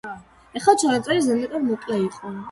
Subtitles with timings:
[0.05, 2.17] გონსალო აქტიურად ებრძოდა დამპყრობლებს.